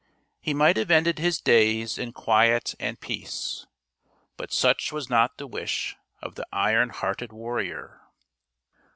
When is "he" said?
0.39-0.55